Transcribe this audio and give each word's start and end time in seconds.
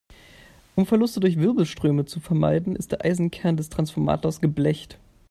Um 0.75 0.87
Verluste 0.87 1.19
durch 1.19 1.37
Wirbelströme 1.37 2.05
zu 2.05 2.19
vermeiden, 2.21 2.75
ist 2.75 2.91
der 2.91 3.05
Eisenkern 3.05 3.55
des 3.55 3.69
Transformators 3.69 4.41
geblecht. 4.41 4.97